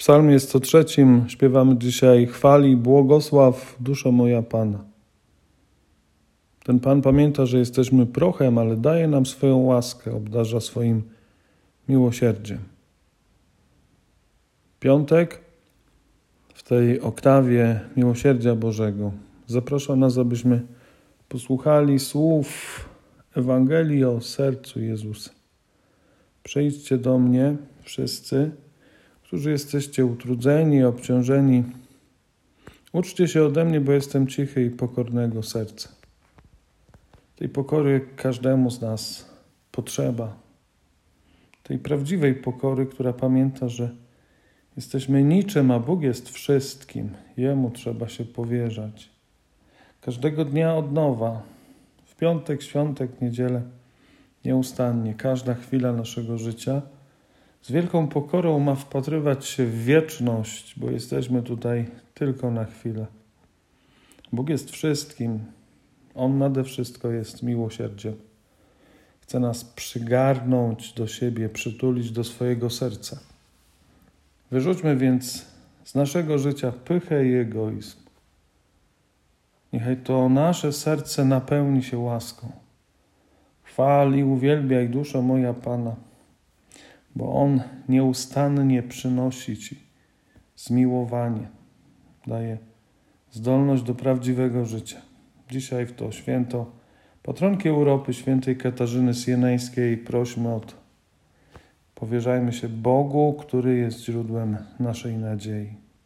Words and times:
psalmie 0.00 0.40
103 0.40 0.84
śpiewamy 1.28 1.78
dzisiaj 1.78 2.26
chwali, 2.26 2.76
błogosław 2.76 3.76
duszo 3.80 4.12
moja 4.12 4.42
Pana. 4.42 4.84
Ten 6.64 6.80
Pan 6.80 7.02
pamięta, 7.02 7.46
że 7.46 7.58
jesteśmy 7.58 8.06
prochem, 8.06 8.58
ale 8.58 8.76
daje 8.76 9.08
nam 9.08 9.26
swoją 9.26 9.58
łaskę, 9.58 10.12
obdarza 10.12 10.60
swoim 10.60 11.02
miłosierdziem. 11.88 12.58
Piątek 14.80 15.40
w 16.54 16.62
tej 16.62 17.00
oktawie 17.00 17.80
miłosierdzia 17.96 18.54
Bożego 18.54 19.12
zaprasza 19.46 19.96
nas, 19.96 20.18
abyśmy 20.18 20.62
posłuchali 21.28 21.98
słów 21.98 22.48
Ewangelii 23.36 24.04
o 24.04 24.20
sercu 24.20 24.80
Jezusa. 24.80 25.30
Przyjdźcie 26.42 26.98
do 26.98 27.18
mnie 27.18 27.56
wszyscy, 27.82 28.50
którzy 29.30 29.50
jesteście 29.50 30.06
utrudzeni, 30.06 30.84
obciążeni. 30.84 31.64
Uczcie 32.92 33.28
się 33.28 33.44
ode 33.44 33.64
mnie, 33.64 33.80
bo 33.80 33.92
jestem 33.92 34.26
cichy 34.26 34.64
i 34.64 34.70
pokornego 34.70 35.42
serca. 35.42 35.88
Tej 37.36 37.48
pokory 37.48 38.08
każdemu 38.16 38.70
z 38.70 38.80
nas 38.80 39.30
potrzeba. 39.72 40.36
Tej 41.62 41.78
prawdziwej 41.78 42.34
pokory, 42.34 42.86
która 42.86 43.12
pamięta, 43.12 43.68
że 43.68 43.90
jesteśmy 44.76 45.22
niczym, 45.22 45.70
a 45.70 45.78
Bóg 45.78 46.02
jest 46.02 46.30
wszystkim. 46.30 47.10
Jemu 47.36 47.70
trzeba 47.70 48.08
się 48.08 48.24
powierzać. 48.24 49.10
Każdego 50.00 50.44
dnia 50.44 50.74
od 50.74 50.92
nowa, 50.92 51.42
w 52.04 52.16
piątek, 52.16 52.62
świątek, 52.62 53.20
niedzielę, 53.20 53.62
nieustannie, 54.44 55.14
każda 55.14 55.54
chwila 55.54 55.92
naszego 55.92 56.38
życia 56.38 56.82
z 57.62 57.72
wielką 57.72 58.08
pokorą 58.08 58.58
ma 58.58 58.74
wpatrywać 58.74 59.46
się 59.46 59.66
w 59.66 59.84
wieczność, 59.84 60.74
bo 60.78 60.90
jesteśmy 60.90 61.42
tutaj 61.42 61.86
tylko 62.14 62.50
na 62.50 62.64
chwilę. 62.64 63.06
Bóg 64.32 64.48
jest 64.48 64.70
wszystkim. 64.70 65.38
On 66.14 66.38
nade 66.38 66.64
wszystko 66.64 67.10
jest 67.10 67.42
miłosierdziem. 67.42 68.16
Chce 69.20 69.40
nas 69.40 69.64
przygarnąć 69.64 70.92
do 70.92 71.06
siebie, 71.06 71.48
przytulić 71.48 72.10
do 72.10 72.24
swojego 72.24 72.70
serca. 72.70 73.18
Wyrzućmy 74.50 74.96
więc 74.96 75.46
z 75.84 75.94
naszego 75.94 76.38
życia 76.38 76.72
pychę 76.72 77.26
i 77.26 77.34
egoizm. 77.34 77.96
Niechaj 79.72 79.96
to 79.96 80.28
nasze 80.28 80.72
serce 80.72 81.24
napełni 81.24 81.82
się 81.82 81.98
łaską. 81.98 82.52
Chwal 83.62 84.14
i 84.14 84.24
uwielbiaj 84.24 84.88
duszo 84.88 85.22
moja 85.22 85.54
Pana, 85.54 85.96
bo 87.16 87.32
On 87.32 87.62
nieustannie 87.88 88.82
przynosi 88.82 89.56
Ci 89.56 89.76
zmiłowanie, 90.56 91.48
daje 92.26 92.58
zdolność 93.30 93.82
do 93.82 93.94
prawdziwego 93.94 94.64
życia. 94.64 95.00
Dzisiaj 95.50 95.86
w 95.86 95.92
to 95.92 96.12
święto 96.12 96.70
patronki 97.22 97.68
Europy, 97.68 98.14
świętej 98.14 98.56
Katarzyny 98.56 99.14
Sieneńskiej, 99.14 99.98
prośmy 99.98 100.54
o 100.54 100.60
to. 100.60 100.74
Powierzajmy 101.94 102.52
się 102.52 102.68
Bogu, 102.68 103.36
który 103.40 103.76
jest 103.76 104.00
źródłem 104.00 104.56
naszej 104.80 105.16
nadziei. 105.16 105.89